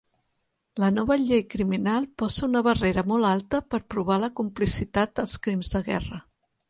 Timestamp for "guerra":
5.93-6.21